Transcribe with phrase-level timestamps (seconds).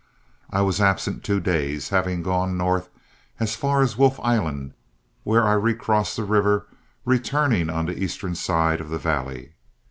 [0.49, 2.89] I was absent two days, having gone north
[3.39, 4.73] as far as Wolf Island,
[5.23, 6.65] where I recrossed the river,
[7.05, 9.53] returning on the eastern side of the valley.